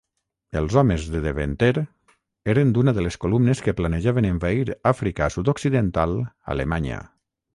Els 0.59 0.75
homes 0.81 1.03
de 1.15 1.19
Deventer 1.25 1.69
eren 2.53 2.71
d'una 2.77 2.93
de 2.99 3.03
les 3.09 3.19
columnes 3.25 3.61
que 3.67 3.75
planejaven 3.81 4.27
envair 4.31 4.73
Àfrica 4.93 5.31
Sud-occidental 5.37 6.19
Alemanya. 6.55 6.99